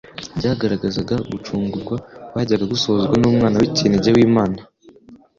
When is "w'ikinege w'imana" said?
3.61-4.59